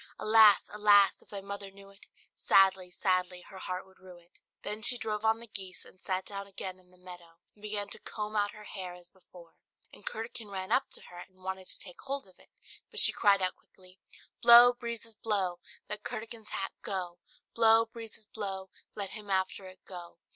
[0.17, 0.67] Alas!
[0.73, 1.21] alas!
[1.21, 5.23] if thy mother knew it, Sadly, sadly her heart would rue it." Then she drove
[5.23, 8.49] on the geese and sat down again in the meadow, and began to comb out
[8.49, 9.53] her hair as before,
[9.93, 12.49] and Curdken ran up to her, and wanted to take hold of it;
[12.89, 13.99] but she cried out quickly
[14.41, 15.59] "Blow, breezes, blow!
[15.87, 17.19] Let Curdken's hat go,
[17.53, 18.71] Blow, breezes, blow!
[18.95, 20.17] Let him after it go!